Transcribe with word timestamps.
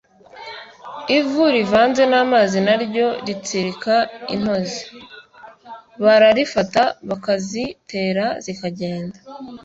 Ivu 1.17 1.43
rivanze 1.55 2.03
n’amazi 2.11 2.57
naryo 2.67 3.07
ritsirika 3.27 3.95
intozi, 4.35 4.83
bararifata 6.03 6.81
bakazitera 7.09 8.25
zikagenda 8.45 9.17